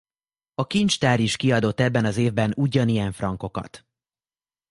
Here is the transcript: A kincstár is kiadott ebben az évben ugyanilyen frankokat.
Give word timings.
A 0.55 0.67
kincstár 0.67 1.19
is 1.19 1.35
kiadott 1.35 1.79
ebben 1.79 2.05
az 2.05 2.17
évben 2.17 2.53
ugyanilyen 2.55 3.11
frankokat. 3.11 3.85